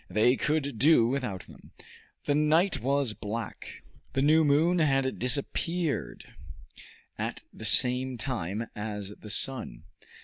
They 0.09 0.35
could 0.35 0.79
do 0.79 1.05
without 1.05 1.41
them. 1.41 1.73
The 2.25 2.33
night 2.33 2.79
was 2.81 3.13
black. 3.13 3.83
The 4.13 4.23
new 4.23 4.43
moon 4.43 4.79
had 4.79 5.19
disappeared 5.19 6.25
at 7.19 7.43
the 7.53 7.65
same 7.65 8.17
time 8.17 8.65
as 8.75 9.13
the 9.19 9.29
sun. 9.29 9.83